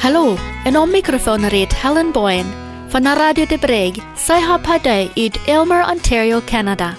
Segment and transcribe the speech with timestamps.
[0.00, 2.46] Hallo, en om microfoon reed Helen Boyen
[2.88, 6.94] van de Radio de Breg, zij haar partij uit Elmer, Ontario, Canada.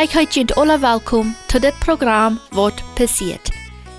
[0.00, 3.51] Ik heet jullie alle welkom tot dit programma Wat passiert.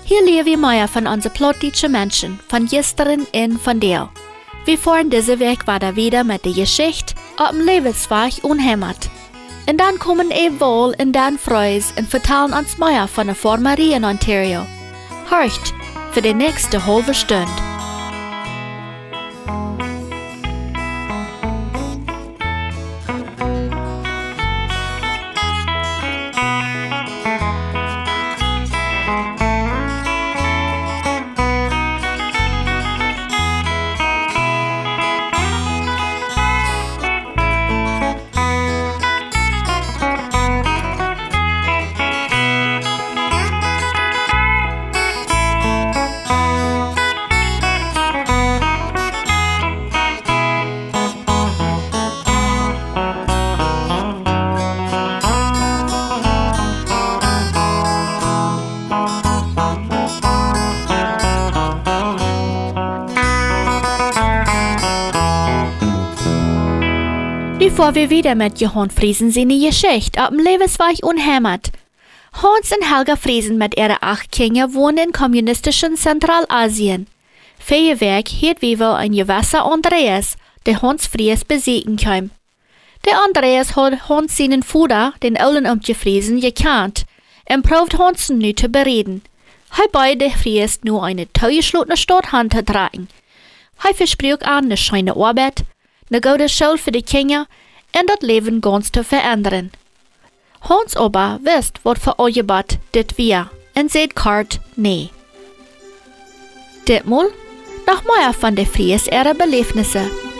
[0.06, 4.10] Hier leer wir mehr von onze plottische Menschen, von gestern en von der.
[4.66, 9.08] Wir fahren diese Weg weiter wieder mit der Geschichte auf dem Lebensweg unhämmert.
[9.68, 13.94] Und dann kommen wir wohl in dan Freus und vertellen uns mehr von der Formerie
[13.94, 14.66] in Ontario.
[15.30, 15.72] Hört
[16.12, 17.73] für die nächste halbe Stunde.
[67.84, 71.70] Bevor wir wieder mit Johann Friesen seine Geschichte auf dem Lebensweg unhämmert.
[72.32, 77.06] Hans und Helga Friesen mit ihren acht Kindern wohnen in kommunistischen Zentralasien.
[77.58, 82.30] Feierwerk hielt wohl ein gewisser Andreas, der Hans Fries besiegen kam.
[83.04, 87.04] Der Andreas hat Hans seinen Vater, den Ollen umgefriesen, gekannt
[87.50, 89.20] und probt Hans nu zu bereden.
[89.72, 93.08] Hij beide Fries nur eine teuerschlotene Stadthand tragen.
[93.76, 95.64] Hij versprach an eine scheine Arbeit,
[96.10, 97.46] eine gute Schule für die Kinder
[97.94, 99.72] en dat leven ganz te veranderen.
[100.58, 105.10] Hans aber wisst, wat voor ojebat dit wir, en seht kart nee.
[106.84, 107.30] Ditmal
[107.86, 110.33] noch mehr von der Fries ihrer Belebnisse.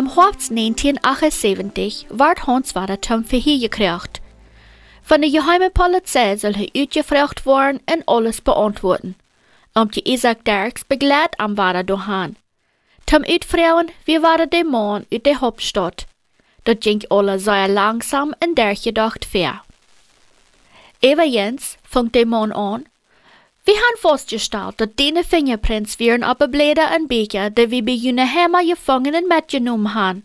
[0.00, 4.22] Im Herbst 1978 ward Hans Verhör gekriegt.
[5.02, 9.14] Von der geheimen Polizei soll er uitgevraagd worden en alles beantworten.
[9.74, 12.36] Um die Isaac Derks begleit am Wader dohan.
[13.04, 16.06] Zum Uitvrouwen, wie waren der Mann uit der Hauptstadt.
[16.64, 19.60] Dat ging alle sehr langsam en durchgedacht fair.
[21.02, 22.86] Eva Jens fängt der Mann an,
[23.64, 28.26] wir haben festgestellt, dass deine Fingerprints wären auf Blätter und Becher, die wir bei jene
[28.26, 30.24] Hämmer Gefangenen mitgenommen haben.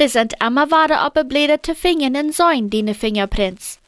[0.00, 3.78] Die sind immer Blätter zu finden und sein, deine Fingerprints.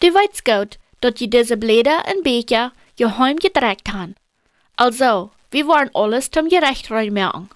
[0.00, 4.16] Du weißt gut, dass je diese Blätter und Becher geheim gedreckt haben.
[4.76, 7.48] Also, wir wollen alles zum Gerecht reinmerken.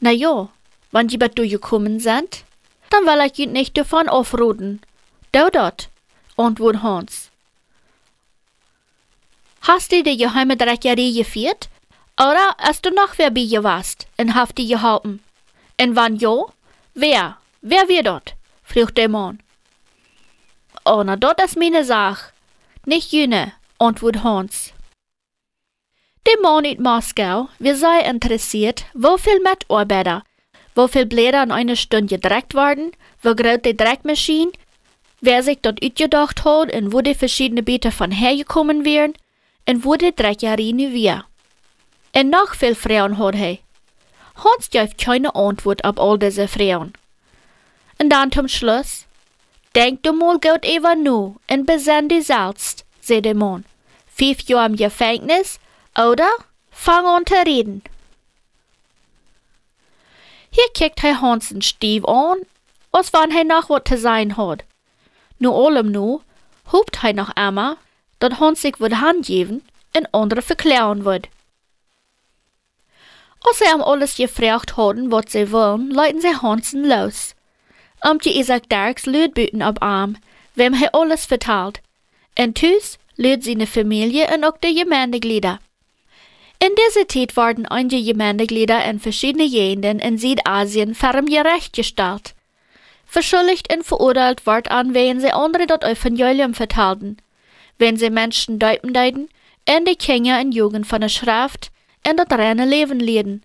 [0.00, 0.48] Na ja,
[0.90, 2.44] wenn die bei gekommen sind,
[2.90, 4.80] dann will ich ihn nicht davon aufruden.
[5.30, 5.88] Du dort,
[6.36, 7.31] antwortet Hans.
[9.62, 11.68] Hast du die geheime Dreckerie geführt?
[12.18, 15.22] Oder hast du noch wer bei ihr warst und haft die gehalten?
[15.80, 16.46] Und wann ja?
[16.94, 17.38] Wer?
[17.60, 18.34] Wer wir dort?
[18.64, 19.40] fragt der Mann.
[20.84, 22.32] Oh, na, dort ist meine Sache.
[22.86, 24.72] Nicht jene, antwortet Hans.
[26.26, 30.24] Der Mann in Moskau, wir sei interessiert, wo viel Mitarbeiter,
[30.74, 32.90] wo viel Blätter in einer Stunde gedreckt werden,
[33.22, 34.50] wo groß die Dreckmaschine,
[35.20, 39.14] wer sich dort utgedacht hat und wo die verschiedenen Beete von hergekommen wären,
[39.64, 41.24] en wurde Dreckerie nu weer.
[42.12, 43.60] En noch viel Frauen hat hij.
[44.34, 46.92] Hans gab keine Antwort auf all diese Frauen.
[47.98, 49.06] Und dann zum Schluss,
[49.74, 53.64] denk du mal gut über nu und besenn dich selbst, sagt der Mann.
[54.06, 55.58] Fünf Jahre im Gefängnis,
[55.96, 56.30] oder?
[56.70, 57.82] Fang an zu reden.
[60.50, 62.38] Hier kickt hij Hansen Stief an,
[62.90, 64.64] als wann hij noch wat zu sein hat.
[65.38, 66.20] Nu allem nu,
[66.72, 67.76] hupt hij noch einmal,
[68.22, 71.28] dat Hans sich wird handgeben en andere verklären wird.
[73.44, 77.34] Als sie am alles gefragt haben, was sie wollen, leiten sie Hansen los.
[78.08, 80.16] Um die Isaac Darks Lüdbüten ab Arm,
[80.54, 81.80] wem er alles vertalt.
[82.34, 85.58] En tüs lüd seine Familie und auch die Gemeindeglieder.
[86.60, 92.34] In dieser Zeit wurden einige Gemeindeglieder in verschiedenen Gegenden in Südasien ferm gerechtgestellt.
[93.04, 97.16] Verschuldigt und verurteilt ward an, wenn sie andere dort Evangelium vertalten
[97.82, 99.28] wenn sie Menschen deuten deuten
[99.64, 101.70] en de Kinder en Jugend van de Schrift
[102.02, 103.42] en dat reine Leben leiden.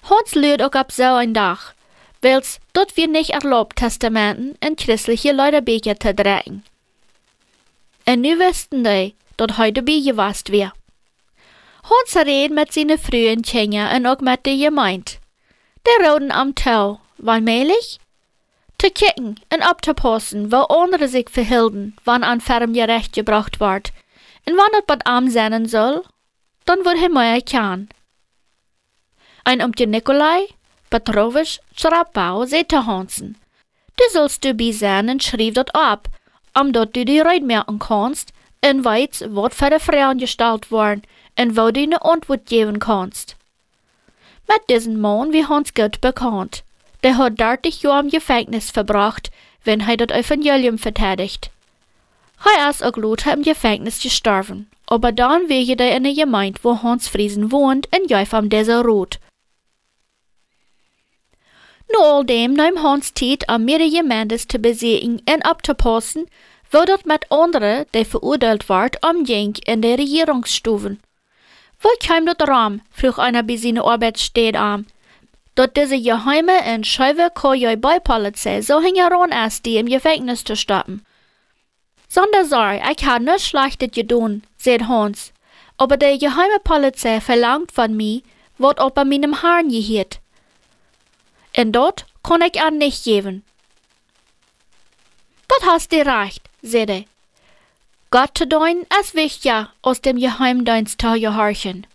[0.00, 1.74] Hans leert ook op zo'n dag,
[2.20, 6.64] wels dat wir nicht erlaubt Testamenten en christliche Leuterbeker te dragen.
[8.04, 10.72] En nu wisten die dat heute bijgewast weer.
[11.80, 15.12] Hans reed met zijn frühen Kinder en ook met de gemeente.
[15.82, 17.98] De roden am touw, wanneerlich?
[18.82, 23.56] Te kicken en op te passen, wo andere sich verhielden, wann an ferm gerecht gebracht
[23.56, 23.92] ward,
[24.44, 26.02] en wann het wat arm zijn soll,
[26.64, 27.88] dan wordt hij meer kan.
[29.42, 30.46] En om de Nikolai,
[30.88, 33.36] Petrovic, Schrapau, zei te Hansen,
[33.94, 36.06] du sollst du bij zijn en schreef dat op,
[36.52, 41.02] omdat du die ruid merken kannst, en weet wat voor de Frauen gestalt worden,
[41.34, 43.36] en wo du eine Antwort geben kannst.
[44.46, 46.62] Mit diesem Mann wie Hans gut bekannt.
[47.02, 49.30] Der hat 30 Jahre im Gefängnis verbracht,
[49.64, 51.50] wenn er das Evangelium verteidigt.
[52.44, 56.82] Er ist auch Lothar im Gefängnis gestorben, aber dann wege er in der Gemeinde, wo
[56.82, 59.18] Hans Friesen wohnt, in Jäuf am Desert
[61.92, 66.26] Nu all dem nahm Hans Tijd om meer Gemeentes te bezien en op te passen,
[66.70, 71.00] wo dat met anderen, die verurteilt ward, omging in de regeringsstuven.
[71.80, 72.82] Wo kam dat ram?
[72.90, 74.86] vroeg einer bij zijn arbeidssteed aan.
[75.54, 81.04] Dat deze geheime en scheive kojoi Beipolizei so hingeran ist, die im Gefängnis zu stoppen.
[82.08, 85.32] Sondersar, ich habe nichts Schlechtes getan, sagt Hans.
[85.76, 88.22] Aber die geheime Polizei verlangt von mir,
[88.58, 90.20] ob er meinem Haaren gehört.
[91.56, 93.44] Und dort kann ich an nicht geben.
[95.48, 97.04] Das hast du recht, sagt er.
[98.10, 101.86] Gott zu dein ist wichtiger, aus dem Geheimdienst zu gehorchen,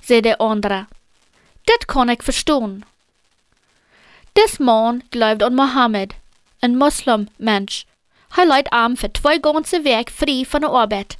[0.00, 0.86] sagt der andere.
[1.66, 2.84] Das kann ich verstehen.
[4.36, 6.14] Dis Mann glaubt an Mohammed,
[6.62, 7.86] ein Muslim-Mensch.
[8.34, 11.18] Er leidt arm für zwei ganze Werk frei von der Arbeit.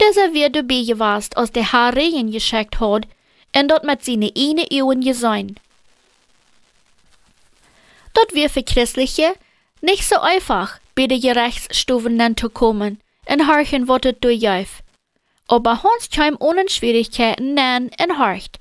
[0.00, 3.06] Dieser wird dabei gewesen, als der Herr Regen geschickt hat,
[3.56, 5.60] und dort mit seine eine Ehren gesehen.
[8.14, 9.34] Dort wird für Christliche
[9.80, 14.82] nicht so einfach, bei den Gerichtsstufen zu kommen, und horchen, was es durchläuft.
[15.46, 18.58] Aber Hans kam ohne Schwierigkeiten nähen und horcht.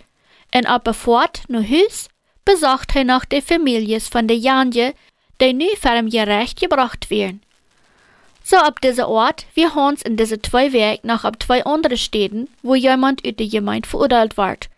[0.53, 2.07] Und ab er fort nach Hus,
[2.45, 4.93] besucht er noch die Families von den Janje,
[5.41, 7.41] die nu vor dem Gerecht gebracht werden.
[8.43, 12.49] So ab dieser Ort wie Hans in diese zwei Werk noch ab zwei andere Städten,
[12.61, 14.69] wo jemand uit der Gemeinde verurteilt ward.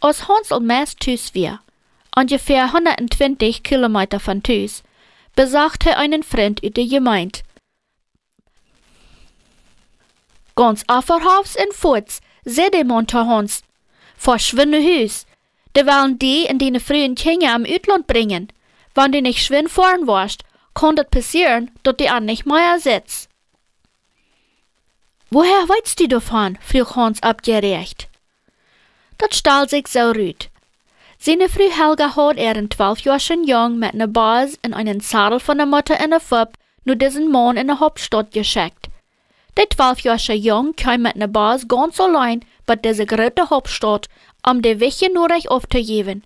[0.00, 1.60] Als Hans al meist Tüs wir,
[2.14, 4.82] ungefähr 120 Kilometer von Tüs,
[5.34, 7.40] besucht er einen Freund uit der Gemeinde.
[10.54, 13.62] Ganz afferhafs en voets, zei de man te Hans,
[14.16, 15.24] verschwinde Hus,
[15.74, 18.48] wollen die in die frühen Kinder am Utland bringen.
[18.94, 20.42] Wenn du nicht schwinn fahren warst,
[20.74, 23.28] kann das passieren, dass die an nicht mehr sitzt.
[25.30, 26.58] Woher weißt du davon?
[26.62, 28.08] frug Hans abgerecht.
[29.18, 30.48] Das stahl sich so rüt.
[31.18, 35.40] Seine Frau Helga hat er in zwölf Jahren jung mit einer Bas in einen Sadel
[35.40, 36.52] von der Mutter in der Fub
[36.84, 38.88] nur diesen Mann in der Hauptstadt geschickt.
[39.56, 44.08] Der zwölf Jahre jung kam mit einer Bas ganz allein bei dieser großen Hauptstadt
[44.42, 46.22] om de Wäsche nur recht aufzugeben.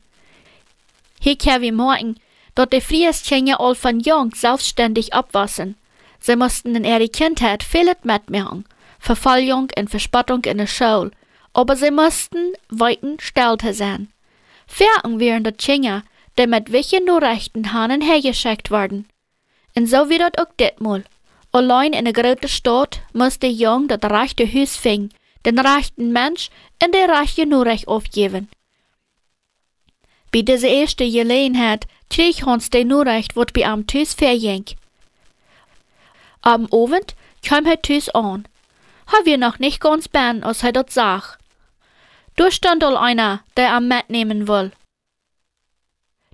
[1.20, 2.17] Hier kann wir merken,
[2.55, 5.76] dass die Frieskinder all von jung selbstständig abwassen.
[6.20, 8.64] Sie mussten in ihrer Kindheit vieles mitmachen,
[8.99, 11.11] Verfallung und Verspottung in der Schule,
[11.53, 14.08] aber sie mussten weiten Stellte sein.
[14.67, 16.03] Fertig wären die Kinder,
[16.39, 19.06] die mit welchen nur rechten Hanen hergeschickt worden.
[19.77, 21.05] Und so wird auch ditmal.
[21.51, 25.10] Allein in der großen Stadt muss der Jung das rechte Haus finden,
[25.44, 28.49] den rechten Mensch en de rechte nur recht aufgeben.
[30.32, 34.65] Bei dieser ersten Gelegenheit krieg Hans de nur recht, wat bei am Tüs verging.
[36.41, 38.49] Am Abend kam er Tüs an.
[39.08, 41.39] Ha wir noch nicht ganz ben, als er dort sag.
[42.37, 44.72] Du stand all einer, der am Met nehmen will.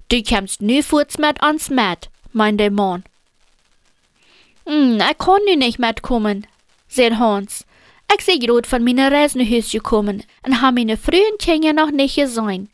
[0.09, 3.05] Du kämst nu furz mit ans Met, mein der Mann.
[4.65, 6.47] Hm, er kann nu nicht mitkommen,
[6.89, 7.67] sagt Hans.
[8.17, 11.91] Ich sei grad von meiner Reise nach Hause gekommen und habe meine frühen Kinder noch
[11.91, 12.71] nicht gesehen.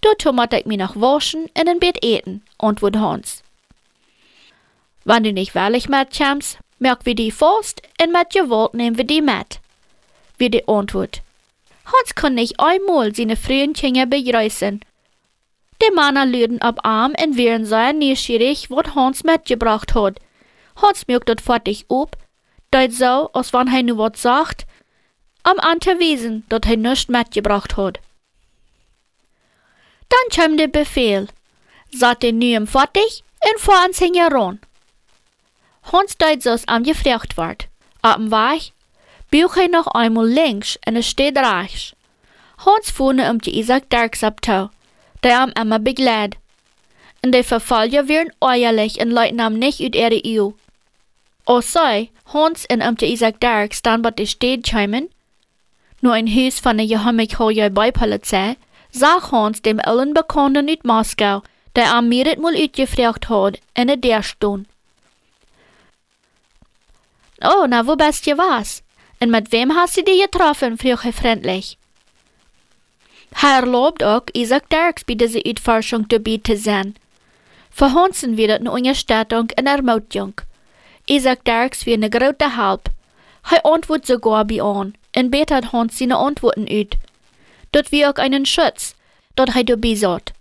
[0.00, 3.42] Dort muss ich mich noch waschen und in Bett eten, antwortet Hans.
[5.04, 9.22] Wenn du nicht wirklich mitkommst, merk wir die fast und mit Gewalt nehmen wir die
[9.22, 9.60] mit.
[10.38, 11.22] Wie die Antwort.
[11.86, 14.80] Hans kann nicht einmal seine frühen Kinder begrüßen.
[15.80, 20.20] Die Männer lüden ab Arm und wären sehr neugierig, was Hans mitgebracht hat.
[20.76, 22.16] Hans merkt dort fertig ab
[22.68, 24.64] dat so, als wann hij nu wat sagt,
[25.42, 27.98] am an te wezen dat hij nichts mitgebracht hat.
[30.08, 31.26] Dann kam der Befehl,
[31.90, 34.60] sagt den Nuem fertig und vor ans Hingeron.
[35.80, 37.68] Hans deit so's am gefrecht ward.
[38.00, 38.72] Am Weg
[39.28, 41.94] Buch hij nog eenmaal links en er steht rechts.
[42.56, 44.70] Hans voerde om te Isaac Darks op toe,
[45.20, 46.36] die hem immer begleidt.
[47.20, 50.56] En de vervalje werden eierlich en leuten hem niet uit ihre eeuw.
[51.50, 55.08] O sei, Hans en om te Isaac Darks staan wat de steed chimen.
[55.98, 58.58] Nu een huis van de Johannik Hoyer bij politie,
[58.90, 64.66] zag Hans dem allen bekenden uit Moskau, der am uitgevraagd had en het der stond.
[67.38, 68.82] Oh, na wo bist je was?
[69.18, 70.76] En met wem hast du dich getroffen?
[70.76, 71.74] vroeg hij freundlich.
[73.32, 76.96] Hij erlaubt ook Isaac Dirks bij deze uitforschung dabei te zijn.
[77.70, 80.34] Für Hansen wird een Unterstattung en Ermutigung.
[81.08, 82.90] Isaac Dirks wird eine grote Help.
[83.42, 86.96] Hij antwoordt sogar bei an en betert Hans seine Antworten uit.
[87.70, 88.94] Dat wie ook einen Schutz,
[89.34, 90.32] dat hij dabei zat.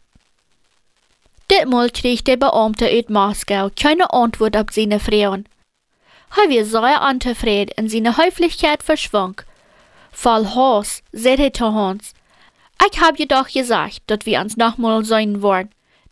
[1.45, 5.45] Ditmal kreeg der Beamte uit Moskau keine Antwort op seine Fragen.
[6.29, 9.35] Hij weer sehr untevreden en seine Höflichkeit verschwang.
[10.11, 12.13] Voll Hass, sagt er zu Hans.
[12.85, 15.69] Ich hab je doch gesagt, dat wir uns nochmal sein wollen.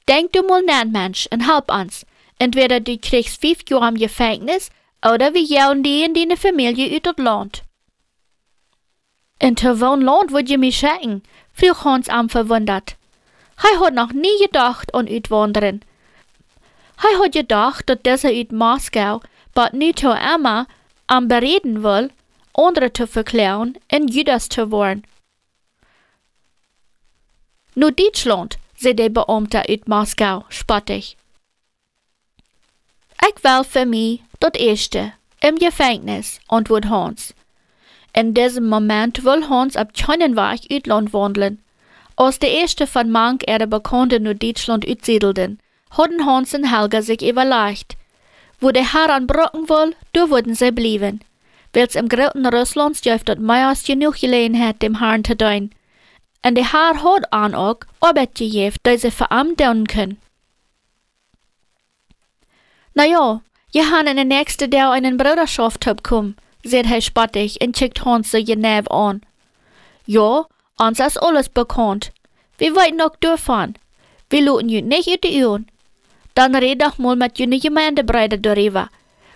[0.07, 2.05] Denk du mal nach, Mensch, und help uns.
[2.37, 4.69] Entweder du kriegst fünf Jahre im Gefängnis,
[5.01, 7.63] oder wir jagen die in deine Familie uit het Land.
[9.37, 11.21] In welchem Land würd je mich schicken?
[11.53, 12.95] frug Hans am verwundert.
[13.55, 15.81] Hij had nog nie gedacht aan uitwanderen.
[16.95, 19.21] Hij had gedacht dat deze uit Moskau,
[19.71, 20.65] nu to Emma,
[21.05, 22.09] am bereden wil,
[22.51, 25.03] anderen te verklaren en Judas te worden.
[27.73, 31.15] Nu Deutschland, zei de Beamte uit Moskau spottig.
[33.22, 37.34] Ik wil für mich dat erste, im Gefängnis, antwoordt Hans.
[38.13, 41.60] In diesem Moment will Hans ab keinen Weg Uitland wandelen.
[42.15, 47.22] Als de eerste van mank er bekannten naar Duitsland uitsiedelden, hadden Hans en Helga sich
[47.22, 47.95] überlegt.
[48.60, 51.19] Wo der Herr anbrocken will, da würden sie bleiben.
[51.74, 55.72] Weil's im großen Russland dürft dat mehr als genug Gelegenheit dem Herrn zu tun.
[56.41, 60.17] En der Herr hat an auch Arbeit gegeben, die sie tun können.
[62.97, 67.77] Na ja, je han in den nächsten Tag einen Bruderschaft bekommen, sagt er spottig und
[67.77, 69.21] schickt Hans so Genève an.
[70.05, 70.45] Ja,
[70.77, 72.13] uns ist alles bekannt.
[72.57, 73.75] Wir wollen noch davon.
[74.29, 75.67] Wir luten jü nicht uit die Ohren.
[76.35, 78.89] Dann red doch mal mit jüne Gemeindebreide darüber.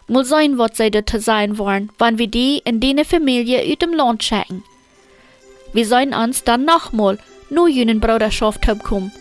[0.08, 3.94] Mal sehen, was sie da sein wollen, wann wir die in deine Familie uit dem
[3.94, 4.64] Land schicken.
[5.74, 9.12] Wir sollen uns dann nochmal nur jünen Bruderschaft bekommen.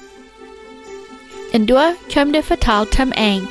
[1.52, 3.49] Und da kommt der vertalt zum Eng.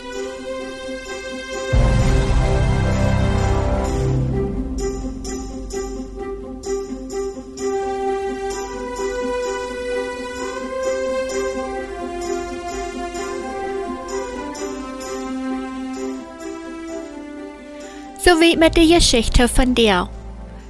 [18.27, 20.09] So wie mit der Geschichte von dir.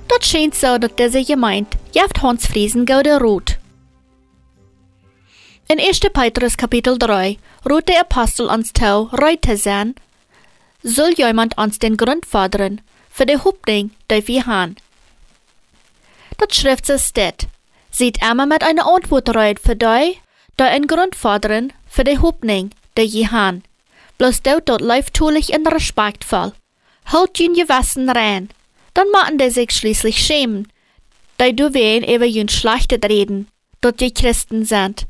[0.07, 3.57] Dat scheint so, dat diese gemeint, jaft Hans Friesen gaude Rot.
[5.67, 6.01] In 1.
[6.13, 9.95] Petrus Kapitel 3 ruht der Apostel ans Tau, reute sein,
[10.83, 14.75] soll jemand uns den Grund fordern, für die Hoffnung, die wir haben.
[16.37, 17.47] Dat Schrift so steht,
[17.89, 20.15] sieht immer mit einer Antwort reut für die,
[20.59, 23.63] die einen Grund fordern, für die Hoffnung, die wir haben.
[24.19, 26.53] Bloß dort dort läuft tulich und respektvoll.
[27.11, 28.49] Halt jün Gewissen rein,
[28.93, 30.67] dann machen die sich schließlich schämen,
[31.37, 33.47] da du wen über jün schlechtet reden,
[33.81, 35.07] dort die Christen sind.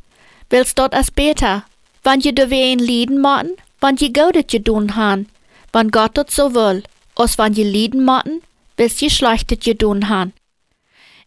[0.49, 1.65] Willst dort as besser,
[2.03, 5.25] wann je du wen lieden machen, wann je gaudet je tun han,
[5.73, 6.83] wann Gott dort so will,
[7.15, 8.41] als wann je lieden machen,
[8.77, 10.33] willst je schlechtet je tun han.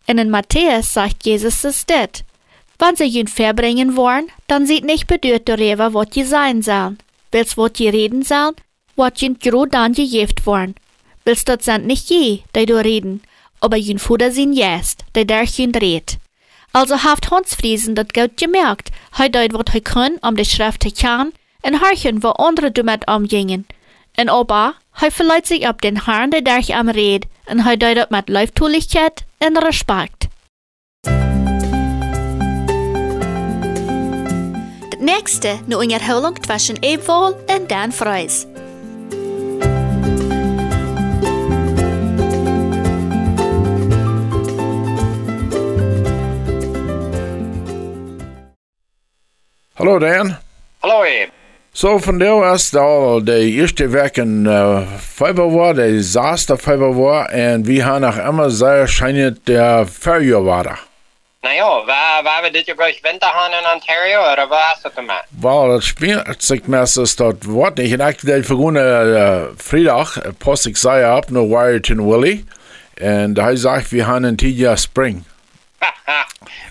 [0.07, 2.25] In Matthäus sagt Jesus es det.
[2.79, 6.99] Wann sie jün verbringen wollen, dann sieht nicht bedürft darüber, wat je sein sollen.
[7.31, 8.55] Willst wat je reden sollen,
[9.01, 10.75] wat jün gro dann je jeft worden.
[11.25, 13.23] Willst dat sind nicht je, die du reden,
[13.61, 16.19] aber jün Fuder sind jest, die der jün dreht.
[16.73, 20.81] Also haft Hans Friesen dat gut gemerkt, hij deed wat hij kon om de schrift
[20.81, 23.67] te en harchen wat anderen damit omgingen.
[24.15, 28.11] En aber, hij verleiht sich op den Herrn, der dich am red, en deed dat
[28.11, 30.29] met Leuftulichkeit en Respekt.
[34.99, 38.47] Nächste nu in herhaling zwischen Ebwol en Dan Freus.
[49.81, 50.37] Hallo Dan.
[50.83, 51.31] Hallo Eb.
[51.73, 57.67] So von der ist da die erste Woche in äh, Februar, der saßte Februar, und
[57.67, 60.79] wir haben nach immer sehr scheint der Februar.
[61.43, 64.95] Naja, waar, waar we dit jaar gleich Winter haben in Ontario, oder was ist das
[64.97, 65.25] damit?
[65.31, 67.99] Weil das spielt sich meistens dort Wort nicht.
[67.99, 72.45] Ich der vergangene äh, Freitag post ich sei ab nach Warrington Willie.
[73.01, 75.25] Und hij sagt, wir haben ein Tiger Spring.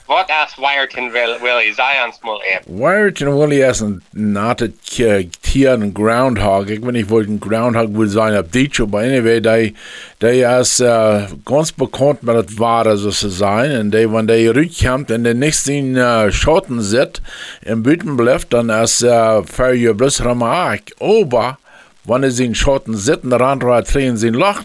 [0.06, 2.64] Wat as Wyerton Will Willie Zions mul eb.
[2.66, 6.66] Wyerton Willie is een natte tier, een groundhog.
[6.66, 9.76] Ik weet niet wat een groundhog wil zijn op dit maar anyway, die,
[10.18, 12.20] die is uh, ganz bekannt
[12.56, 13.72] ware, zo te zijn.
[13.72, 17.22] En die, wanneer die rugkomt en de niks in uh, schotten zit
[17.64, 20.82] en buiten blijft, dan is uh, voor je bloß ramaak.
[20.98, 21.56] Aber,
[22.02, 24.64] wanneer ze in schotten zitten, de andere drehen ze in Loch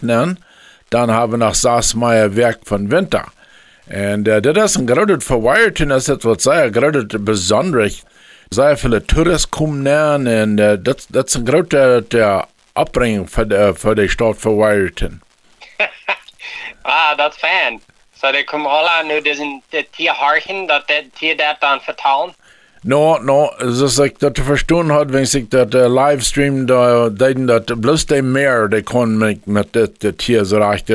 [0.89, 3.25] dann haben wir nach Saasmeier Werk von Winter.
[3.87, 8.03] Und äh, das ist ein gerade für Wyerton, das ist etwas sehr gerade besonderes.
[8.51, 13.27] Sehr viele Touristen kommen näher und äh, das, das ist ein gerade der, der Abbringung
[13.27, 15.21] für, die, für die Stadt für Wyerton.
[16.83, 17.79] ah, dat fan.
[18.21, 22.33] So de kom alle nu diesen de Tierharchen, dat de Tier dat dan vertalen.
[22.81, 27.79] No, no, zoals ik dat verstaan had, wenn ik dat uh, livestream, da, deden dat
[27.79, 30.89] bloß die meer, die kon met, met dit, dit hier zo recht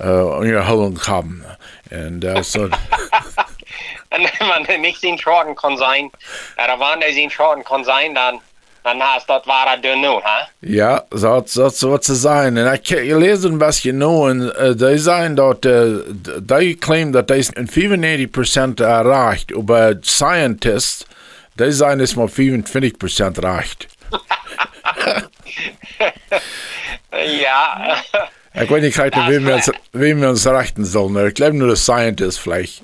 [0.00, 1.44] uh, uh, onderhouden hebben.
[1.88, 2.68] En uh, so,
[4.08, 6.10] En man nicht zien schroten kon zijn,
[6.56, 8.40] er wanneer zien schroten kon zijn, dan,
[8.82, 10.48] dan hast dat ware du nu, ha?
[10.58, 12.58] ja, so so so zu sein.
[12.58, 16.02] Und ich, ich lese ein bisschen nur, und uh, die sagen dort, uh,
[16.40, 21.04] die claim that they in 95% erreicht, aber Scientists,
[21.58, 23.88] die sagen, es mal 25% reicht.
[27.12, 27.96] ja.
[28.58, 31.28] Ich weiß nicht, wem, wir uns, wem wir uns rechten sollen.
[31.28, 32.82] Ich glaube nur, der Scientist vielleicht.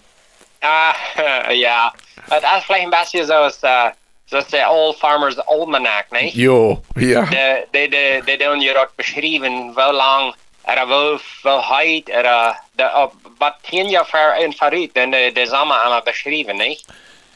[0.60, 0.94] Ah,
[1.52, 1.92] ja.
[2.28, 3.90] Het is vielleicht ein bisschen zoals, uh,
[4.26, 6.34] zoals de Old Farmer's Almanac, nicht?
[6.34, 7.24] Jo, ja.
[7.24, 12.60] De, de, de, de doen je dat beschrijven, hoe lang, er hoe, hoe heet, er,
[12.72, 16.84] de, wat tien jaar ver in vooruit, en de, de samen allemaal beschrijven, nicht?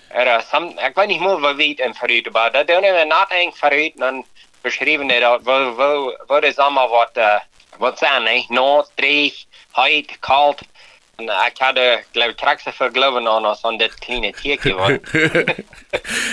[0.08, 3.28] Er, sam, ik weet niet meer wat weet in vooruit, maar dat doen we not
[3.28, 4.24] eng vooruit, dan
[4.60, 7.34] beschrijven die dat, wo, wo, wo de samen wat, uh,
[7.78, 8.48] wat zijn, nicht?
[8.48, 10.60] Noord, dreig, heet, koud,
[11.16, 14.74] en ik had, uh, geloof ik, tracks voor geloven aan ons aan dit kleine tiertje,
[14.74, 14.98] wat.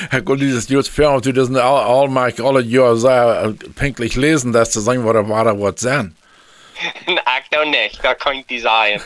[0.09, 4.51] Herr Gott, dieses News fair, und du das all, mag alle Jahre sehr pünktlich lesen,
[4.51, 6.15] dass zu sagen, was war, was sein.
[7.05, 9.01] ik nou niet, dat kan ik niet zeggen.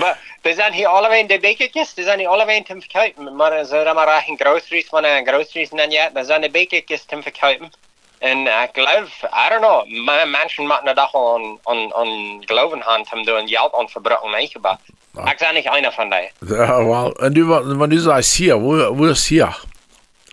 [0.00, 3.36] maar er zijn hier allebei de bekertjes, er zijn hier allebei te verkopen.
[3.36, 7.04] Maar ze hebben maar in groceries van een groceries dan ja, er zijn de bekertjes
[7.04, 7.72] te verkopen.
[8.20, 13.04] En ik geloof, I don't know, mensen maken er toch aan, aan, aan geloven aan
[13.12, 14.78] om door een geld aan verbruiken meegebouwd.
[15.14, 16.30] Ik ben niet einer van die.
[16.56, 19.56] Ja, und du, wenn du sagst hier, wo, wo ist hier?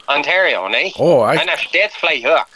[0.06, 0.93] Ontario, nee?
[0.97, 2.47] Oh, ik, En er steeds vlees hoog.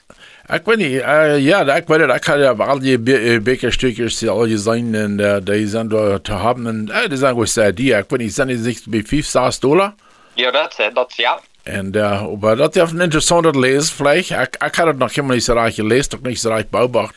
[0.54, 3.41] ik weet niet, uh, ja, ik weet het, ik had ja al die be äh,
[3.41, 6.67] bekerstukjes die al gezien en uh, die zijn door te hebben.
[6.67, 9.26] En uh, die zijn goed sehr die, ik weet niet, zijn die zich bij 5,
[9.26, 9.94] 6 dollar?
[10.34, 11.39] Ja, dat is, dat is ja.
[11.63, 14.30] En uh, aber dat is een interessante lees, vielleicht.
[14.30, 17.15] Ik, ik had het nog helemaal niet zo recht gelezen, ook niet zo recht beobacht.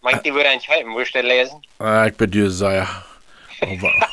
[0.00, 1.66] Maar ik die weer eens schrijven, moest je lezen?
[1.78, 2.86] Uh, ik bedoel, ja.
[3.60, 4.08] Aber,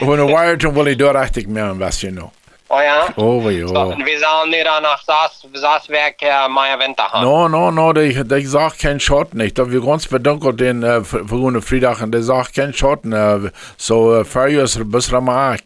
[0.00, 2.32] aber eine Wireton will ich da richtig mehr ein bisschen noch.
[2.68, 3.12] Oh ja?
[3.16, 3.66] Oh, ja.
[3.66, 7.22] So, en we zullen nu dan nog zes, zes weken uh, mijn winter gaan.
[7.22, 9.58] No, no, no, die, die sagt kein Schott nicht.
[9.58, 13.04] Da wir ganz bedanken den äh, vergangenen Freitag und der sagt kein Schott.
[13.04, 15.60] Äh, so, äh, Ferius bis Ramak.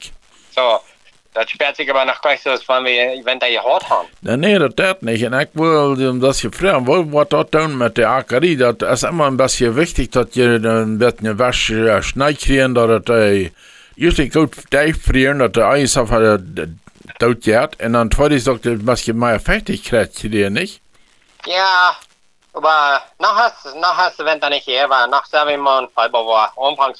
[0.56, 0.80] So,
[1.36, 4.08] dat speelt zich aber nog gleich so, als wenn wir winter gehört haben.
[4.20, 5.24] Nee, nee, das dat nicht.
[5.24, 8.76] Und ich will um das hier fragen, wo, was dort tun mit der Akadie, das
[8.80, 13.16] ist immer ein bisschen wichtig, dass ihr wird eine Wäsche äh, schneid kriegen, dass das,
[13.16, 13.50] äh,
[13.96, 14.54] erst gut
[15.04, 16.38] frieren, dass der Eis auf der
[17.18, 17.82] dort geht.
[17.82, 20.80] Und dann zweitens sagt ihr, was ihr mehr Fertigkeit kriegen, nicht?
[21.44, 21.96] Ja,
[22.54, 26.26] aber noch hast, noch hast du winter nicht hier, aber noch selber immer ein Fiber
[26.26, 26.52] war,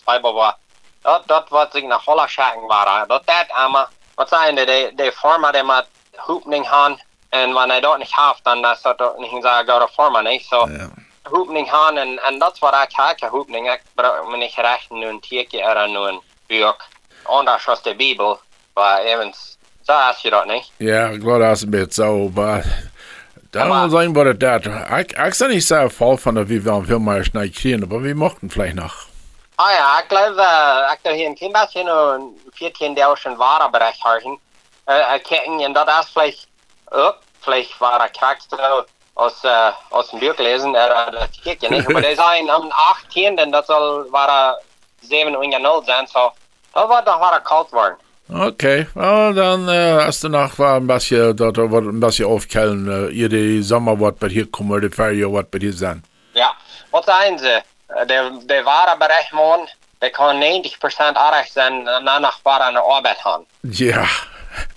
[0.04, 0.58] Fiber war.
[1.02, 3.08] Dat, dat wat zich naar volle schaken waren.
[3.08, 7.00] Dat dat allemaal, wat zijn de, de, de forma die met hoepning gaan.
[7.28, 10.42] En wanneer dat niet heeft, dan is dat ook niet zo goede forma, niet?
[10.42, 10.88] Zo, Ja.
[11.22, 13.72] hoepning gaan en, en dat wat ik heb, hoepning.
[13.72, 16.84] Ik gebruik me niet recht nu een tiertje er nu een buik.
[17.22, 18.40] Anders als de Bibel,
[18.74, 19.34] maar even,
[19.82, 20.70] zo is je dat niet.
[20.76, 22.64] Ja, ik glaube, dat is een beetje zo, maar...
[23.50, 24.66] Da Aber- muss was das dat.
[24.66, 28.14] Ich, ich nicht sehr voll von der, wie wir viel mehr schnell kriegen, aber wir
[28.14, 29.06] mochten vielleicht noch.
[29.56, 32.96] Ah ja, ik geloof, uh, ik doe hier een klein beetje een
[33.30, 34.38] 14.000 warenberecht houden.
[34.86, 36.46] Uh, uh, kijken, en dat is vielleicht
[36.88, 38.46] ook, vielleicht waar ik krijgt
[39.12, 41.88] als, uh, als een buik lezen, er dat kijk niet.
[41.88, 44.62] Maar die zijn am 18, en dat zal waar
[45.00, 46.32] 7 zijn, zo.
[46.72, 47.98] Dat wordt nog waar koud worden.
[48.28, 53.12] Okay, well, dann äh, hast du noch ein bisschen, dort wird ein bisschen aufkellen, äh,
[53.12, 56.04] ihr die Sommer, was bei hier kommen, die Ferien, was bei hier sind.
[56.32, 56.56] Ja,
[56.90, 57.62] wat zijn ze?
[57.88, 59.68] Uh, de, de warenberecht man,
[59.98, 63.44] die kan 90% aardig zijn en dan nog waar aan de arbeid gaan.
[63.60, 64.06] Ja,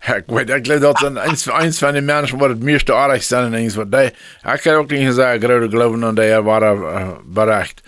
[0.01, 3.23] ich weiß, ich glaube, das sind eins, eins von den Menschen, was das meiste Arbeit
[3.23, 4.11] sind, eins, was die,
[4.53, 7.81] ich kann auch nicht sagen, gerade glauben, und der war äh, berecht.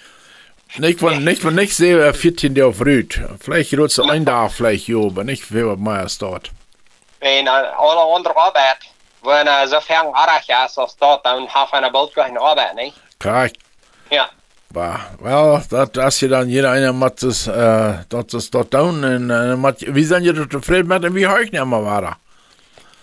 [0.77, 3.19] Nicht von, nicht von nicht sehr 14 der auf Rüd.
[3.41, 6.51] Vielleicht rutst du ein Tag vielleicht, jo, aber nicht wie mehr dort.
[7.19, 8.77] En uh, alle andere arbeid,
[9.21, 12.93] wanneer zo ver aardig is als dat, dan have een boot geen arbeid, niet?
[13.17, 13.57] Korrekt.
[14.09, 14.29] Ja.
[14.71, 19.03] Bah, well, dat als je dan jeder einer macht das, äh, dat is dort down
[19.03, 22.17] en mat, wie sind ihr zufrieden mit dem wie heuch nicht mehr war?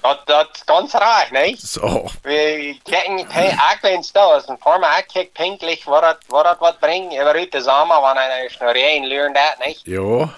[0.02, 1.60] Dat, dat is ganz raar, niet?
[1.60, 6.78] So, We kijken hey, eigenlijk stil, als een vorm eigenlijk pinklich, wat het, wat wat
[6.78, 9.80] brengt, je uit de zomer, wanneer je nog één leert dat, niet?
[9.84, 10.28] jo.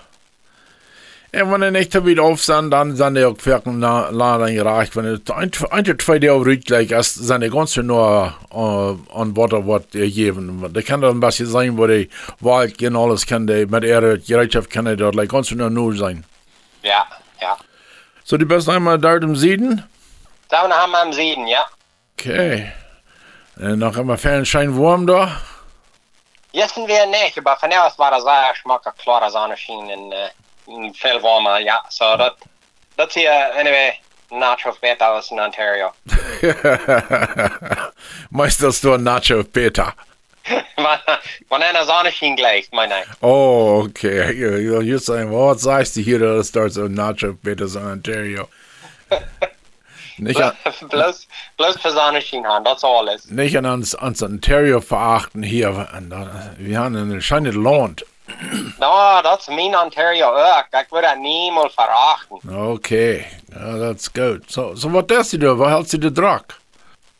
[1.32, 4.96] En wanneer nicht wieder auf sind, dann sind die auch wirken laden gereicht.
[4.96, 9.36] Wenn es ein, ein, zwei Jahre rück gleich ist, sind die ganz nur äh, an
[9.36, 10.68] Worte, was die geben.
[10.72, 14.18] Da kann dann ein bisschen sein, wo die Wald gehen, alles kann die, mit ihrer
[14.18, 16.24] Gerätschaft kann die dort like, ganz nur nur sein.
[16.82, 17.06] Ja,
[17.40, 17.56] ja.
[18.24, 19.84] So, die bist einmal dort im Süden?
[20.48, 21.64] Dan haben wir am Süden, ja.
[22.18, 22.72] Okay.
[23.56, 25.40] Und noch immer Fernschein warm da?
[26.50, 30.30] Jessen wir nicht, aber von aus war das sehr schmackig, klare Sonnenschein und äh,
[30.94, 31.82] viel warmer, ja.
[31.88, 32.32] So, das,
[32.96, 33.92] das hier, anyway,
[34.30, 35.92] Nacho better aus in Ontario.
[38.30, 39.94] Meisterst du ein Nacho Peter?
[41.48, 43.08] Wann einer Sonnenschein gleicht, meine ich.
[43.20, 44.98] Oh, okay.
[44.98, 48.48] Saying, well, was sagst du hier, das starts so Nacho Peters in Ontario?
[50.18, 50.52] Nicht, an,
[50.90, 53.30] bloß, bloß für Sonnenschein haben, das alles.
[53.30, 55.88] nicht an uns, uns Ontario verachten hier.
[56.58, 58.04] Wir haben eine scheine Land.
[58.78, 60.64] No, das ist mein Ontario auch.
[60.72, 62.38] Ich würde niemals verachten.
[62.48, 64.50] Okay, ja, that's good.
[64.50, 65.58] So, so was tust du da?
[65.58, 66.42] Was hältst du dir dran?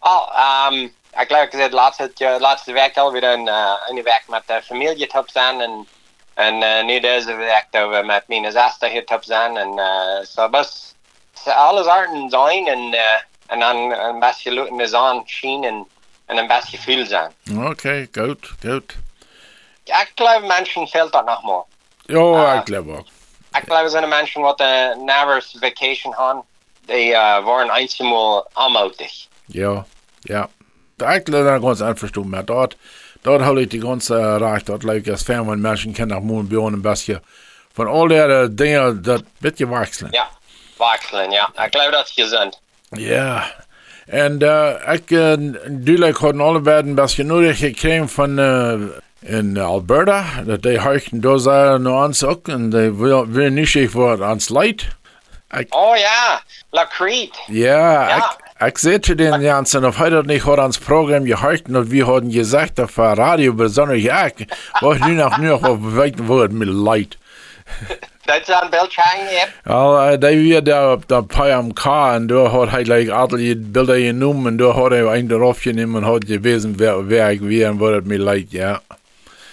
[0.03, 4.03] Oh, ähm, ich glaube, ich gesagt, laatste, ja, laatste week al weer een, uh, een
[4.03, 5.61] week met de familie top zijn.
[5.61, 5.87] En,
[6.35, 9.57] en uh, nu deze week dat we met mijn zuster hier top zijn.
[9.57, 10.95] En uh, zo best
[11.45, 12.67] zo alles arten zijn.
[12.67, 13.01] En, uh,
[13.47, 15.87] en dan een beetje lucht in de zon zien en,
[16.27, 17.33] en een beetje veel zijn.
[17.71, 18.97] Okay, gut, gut.
[19.91, 21.63] Ik geloof mensen fehlt dat nog maar.
[22.07, 22.55] Jo, Ah.
[22.55, 23.07] ich glaube auch.
[23.53, 26.43] Ik geloof zijn mensen wat een nervous vacation gaan.
[26.87, 29.27] Die uh, waren eenmaal aanmoedig.
[29.47, 29.85] Ja,
[30.21, 30.49] ja.
[30.97, 32.43] Da ich glaube, ganz einverstanden mehr.
[32.43, 32.77] Dort,
[33.23, 36.49] dort habe ich die ganze Reich, dort like das Fern, wenn Menschen kennen nach Mond,
[36.49, 37.21] Björn ein bisschen.
[37.73, 40.09] Von all der Dinge, das wird gewachsen.
[40.13, 40.29] Ja,
[40.77, 41.49] wachselen, ja.
[41.65, 42.61] Ik geloof dat je gezond.
[42.91, 43.45] Ja.
[44.07, 45.35] En uh, ik, uh,
[45.69, 48.81] duidelijk hadden alle beiden beetje nodig gekregen van uh,
[49.21, 50.25] in Alberta.
[50.45, 52.49] Dat die huichten daar zijn naar ons ook.
[52.49, 54.87] En die wil, wil niet voor ons leid.
[55.69, 57.39] Oh ja, La Crete.
[57.47, 58.67] Ja, Ja.
[58.67, 62.31] ik, zu den Jansen, of hij dat niet had ons Programm gehalten und wir hadden
[62.31, 64.31] gezegd auf Radio, besonders ja,
[64.81, 67.17] was nu nog, nu nog op weten wordt met leid.
[68.25, 72.47] Dat is een beeld hangen, Al, uh, die weer daar op de PMK en daar
[72.47, 76.25] had hij like die beelden genomen en daar had hij een erop genomen en had
[76.27, 78.81] gewesen wer, wer ik weer en wat het me leid, ja.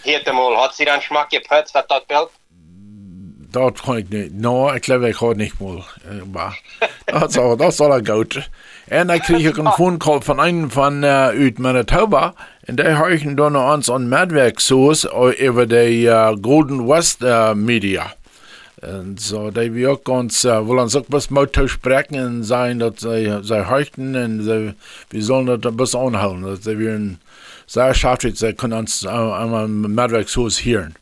[0.07, 0.55] Heet hem al.
[0.55, 2.31] Had ze dan smak geputst, dat dat beeld?
[3.49, 4.33] Dat kon ik niet.
[4.33, 5.95] No, ik geloof ik had niet meer.
[6.03, 6.61] Eh, Maar
[7.05, 8.49] dat is al, dat is al goed.
[8.87, 12.33] En dan kreeg ik een phone van een van uh, uit Manitoba.
[12.63, 18.15] En die huizen dan naar ons aan Madwerksoos over de uh, Golden West uh, Media.
[18.79, 22.77] En zo, die we ook ons, uh, willen ons ook best motor spreken en zijn
[22.77, 24.75] dat zij, zij huizen en zij,
[25.07, 26.41] we zullen dat een beetje aanhouden.
[26.41, 27.19] Dat zij weer een,
[27.67, 30.95] zij schaft, zij kunnen ons uh, aan Madwerksoos horen.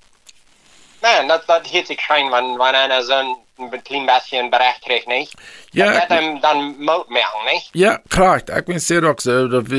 [1.02, 3.38] Nee, dat, dat heet ik schijn, want wanneer een zo'n
[3.84, 5.32] klein beetje een bericht kreeg, niet?
[5.70, 7.70] Ja, Dat hem dan moet merken, niet?
[7.72, 8.42] Ja, klar.
[8.58, 9.70] Ich bin sehr auch so, dass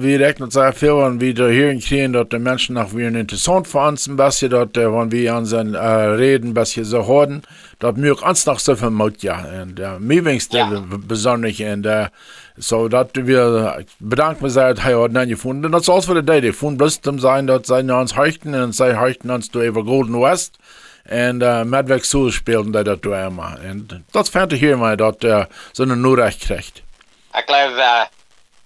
[0.00, 3.68] wir rechnen sehr viel, wenn wir da hier kriegen, dass die Menschen auch wieder interessant
[3.68, 5.78] für uns ein bisschen, dass, äh, wenn wir an seinen äh,
[6.16, 7.42] Reden ein bisschen so hören,
[7.78, 9.44] dass wir uns noch so viel Mut, ja.
[9.62, 10.82] Und äh, mir wenigstens Ja.
[11.06, 12.08] besonders, und äh,
[12.60, 15.66] so, dass wir, ich mich sehr, dass er hat nicht gefunden.
[15.66, 16.22] Und das ist alles für.
[16.22, 19.82] Die gefunden bloß zum sein, dass sie uns hechten, und sie hechten uns da über
[19.82, 20.58] Golden West.
[21.04, 23.58] En uh, Madwerk Soul speelden die dat door immer.
[23.64, 26.82] En dat fand ich hier mal, dat uh, so eine Nurrecht kriegt.
[27.34, 28.04] Ik geloof, uh,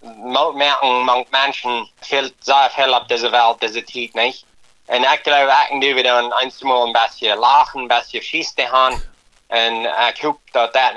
[0.00, 4.44] moet merken, manche mensen veel, zeer veel op deze wereld, deze tijd, niet?
[4.86, 9.00] En ik geloof, ik nu weer een eenmaal een beetje lachen, een beetje schiesten gaan.
[9.46, 9.74] En
[10.08, 10.96] ik hoop dat dat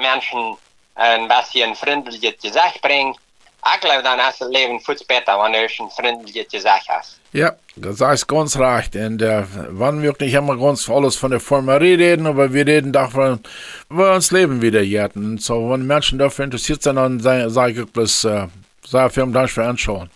[0.97, 3.19] een beetje een vriendelijk gezicht brengen.
[3.63, 7.19] Ik geloof dan is het leven veel beter wanneer je een vriendelijk gezicht hebt.
[7.31, 8.95] Ja, das ist ganz recht.
[8.95, 12.93] Und äh, wann wir nicht immer ganz alles von der Formerie reden, aber wir reden
[12.93, 13.43] davon,
[13.89, 15.25] wir uns Leben wieder jäten.
[15.25, 18.47] Und so, wenn Menschen dafür interessiert sind, dann sage ich bloß, äh,
[18.85, 20.09] sehr vielen Dank für Anschauen.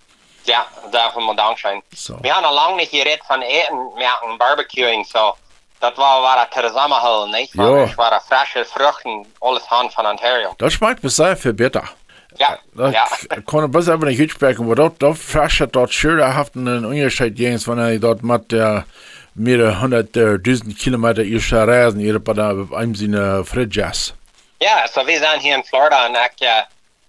[0.46, 1.82] Ja, daarvoor moet dank zijn.
[1.94, 2.18] So.
[2.22, 5.36] We hadden al lang niet gereed van eten, merken, barbecuing, zo.
[5.82, 7.50] Dat was waar het samenhouden, niet?
[7.54, 7.64] Ja.
[7.64, 10.54] Want waren frische vruchten, alles hand van Ontario.
[10.58, 11.92] Das schmeckt sehr viel besser.
[12.38, 13.08] Ja, Das ja.
[13.46, 17.68] kann ich besser nicht aussprechen, aber dort, dort frische, dort schön haft einen Unterschied, jens,
[17.68, 18.86] wenn er dort mit der
[19.34, 24.14] mehrere hunderttausend Kilometer ihr reisen, ihr bei einem seiner Fridges.
[24.62, 26.48] Ja, so wir sind hier in Florida und ich,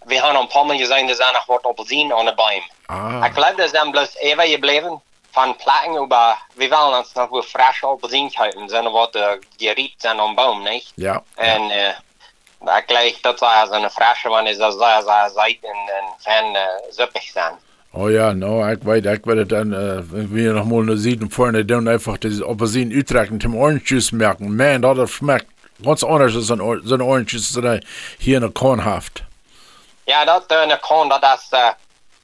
[0.07, 2.63] wir haben ein paar Mal gesehen, dass er noch wat appelsien aan de boom.
[2.89, 5.01] Ah, Ich glaube, das sind bloß ewig geblieben
[5.33, 10.21] von Platten über, wir wollen uns noch frische Appelsien kaufen, sind wat uh, geriet sind
[10.21, 10.93] am Baum, nicht?
[10.97, 11.23] ja.
[11.37, 15.95] En uh, ik gleich, dat zou zo'n frische one is, dat zou zou zeit en,
[15.97, 17.55] en fan uh, zuppig zijn.
[17.95, 21.31] Oh ja, no, ich weiß, ich werde dann, äh, wenn wir noch mal sieht und
[21.31, 24.57] vorne dann einfach das Apfelsinen Utrecht und dem Orange merken.
[24.57, 25.47] Man, das schmeckt
[25.85, 27.81] ganz anders als so ein, Or- so ein Orange Juice, das
[28.19, 29.25] hier in der Kornhaft.
[30.07, 31.49] Ja, dat uh, een kon, dat is,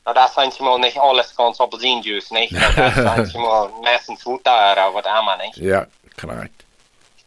[0.08, 2.52] uh, dat is manchmal nicht alles ganz Appelsinjuice, nicht?
[2.76, 5.56] Dat is manchmal meistens Futter oder wat allemaal, nicht?
[5.56, 5.86] Ja,
[6.20, 6.64] korrekt.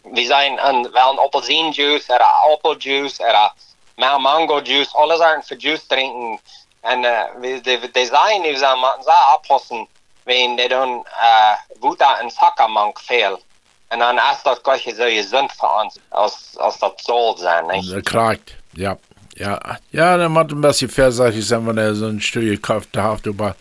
[0.02, 3.52] We zijn een, wel een appelsinjuice, er een appeljuice, er
[3.96, 6.40] een mango juice, alle soorten van juice drinken.
[6.82, 9.88] En uh, we, de, de zijn, we zijn moeten ze oppassen,
[10.24, 13.42] wenn die doen uh, Futter en Zuckermank veel.
[13.88, 17.90] En dan is dat gleich zo gezond voor ons, als, als dat soll zijn, nicht?
[17.90, 18.56] Ja, korrekt.
[19.36, 19.60] Ja.
[19.62, 23.28] Ja, ja, dann macht ein bisschen vielseitig sein, wenn er so ein Stück gekauft hat,
[23.28, 23.56] aber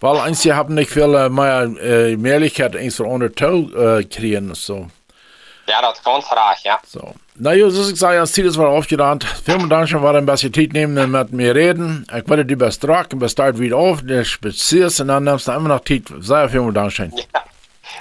[0.00, 4.04] weil eins, sie haben nicht viel äh, mehr äh, Möglichkeit, eins von unter Tau äh,
[4.04, 4.88] kriegen, so.
[5.66, 6.78] Ja, dat is ganz raar, ja.
[6.86, 7.14] So.
[7.36, 9.24] Na ja, so ich sage, das Ziel ist mal aufgerannt.
[9.44, 12.06] Vielen Dank schon, war ein bisschen Zeit nehmen und mit mir reden.
[12.14, 15.48] Ich werde die best Rock und best Start wieder auf, der spezierst und dann nimmst
[15.48, 16.02] du immer noch Zeit.
[16.20, 17.12] Sehr vielen Dank schön.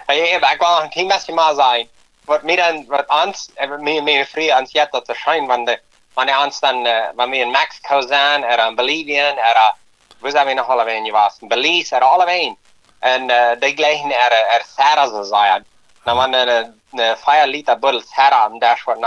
[0.08, 1.88] Hey, ik wil nog een klein beetje maar zeggen.
[2.26, 5.08] Wat mij dan, wat ons, mij, mij vrij ons jet dat
[6.14, 9.74] ons dan, uh, wanneer in Mexico zijn, er in Bolivien, er,
[10.20, 11.38] waar zijn we nog allebei in was?
[11.40, 12.58] In Belize, er allebei.
[13.00, 15.66] En uh, die gleichen er, er Sarah zo zeggen.
[16.04, 19.02] Nou, wanneer een, een 5 liter buddel Sarah am Dash wordt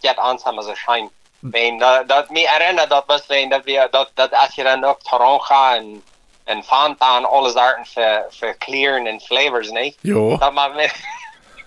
[0.00, 1.10] dat ons hebben ze schijn.
[1.38, 4.84] Wenn, dat, dat mij herinnert dat was, wenn, dat we, dat, dat als je dan
[4.84, 6.04] ook Toronga en,
[6.44, 9.96] en Fanta en alle soorten voor, voor kleuren en flavors, niet?
[10.00, 10.36] Jo.
[10.36, 10.94] Dat maar met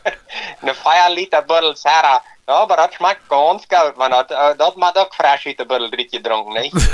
[0.62, 2.22] een 5 liter buddel Sarah.
[2.46, 5.66] Ja, maar dat schmeckt ganz goed, want dat, uh, dat maakt ook fresh uit de
[5.66, 6.90] buddel drie dronken, niet?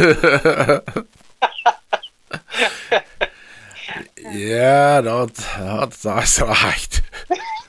[4.50, 7.02] ja, dat, dat, dat is recht.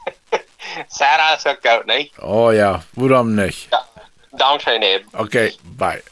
[0.88, 2.18] Sarah is ook goed, niet?
[2.18, 3.66] Oh ja, warum nicht?
[3.71, 3.87] Ja.
[4.31, 5.21] Dankzij eben.
[5.21, 6.03] Okay, bye.